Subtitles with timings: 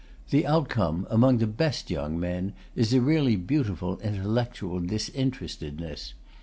[0.31, 6.15] The outcome, among the best young men, is a really beautiful intellectual disinterestedness.